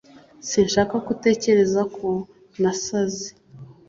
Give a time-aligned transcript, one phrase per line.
[0.49, 2.07] Sinshaka ko utekereza ko
[2.61, 3.27] nasaze